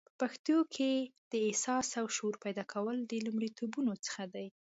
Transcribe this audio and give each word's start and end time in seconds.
په 0.07 0.11
پښتنو 0.21 0.59
کې 0.75 0.91
د 1.31 1.33
احساس 1.47 1.87
او 2.01 2.05
شعور 2.15 2.35
پیدا 2.43 2.63
کول 2.73 2.95
د 3.11 3.13
لومړیتوبونو 3.25 3.93
څخه 4.05 4.23
دی 4.33 4.47